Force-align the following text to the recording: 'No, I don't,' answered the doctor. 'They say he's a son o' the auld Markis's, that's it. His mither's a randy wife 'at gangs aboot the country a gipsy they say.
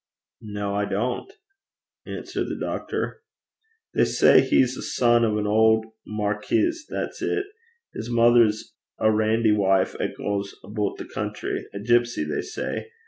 'No, 0.41 0.73
I 0.73 0.85
don't,' 0.85 1.31
answered 2.07 2.47
the 2.49 2.57
doctor. 2.59 3.21
'They 3.93 4.05
say 4.05 4.41
he's 4.41 4.75
a 4.75 4.81
son 4.81 5.23
o' 5.23 5.35
the 5.39 5.47
auld 5.47 5.85
Markis's, 6.07 6.87
that's 6.89 7.21
it. 7.21 7.45
His 7.93 8.09
mither's 8.09 8.73
a 8.97 9.11
randy 9.11 9.51
wife 9.51 9.95
'at 9.99 10.15
gangs 10.17 10.55
aboot 10.63 10.97
the 10.97 11.05
country 11.05 11.67
a 11.71 11.79
gipsy 11.79 12.23
they 12.23 12.41
say. 12.41 12.87